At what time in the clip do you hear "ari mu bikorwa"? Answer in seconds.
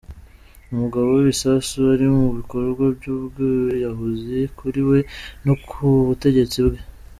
1.93-2.83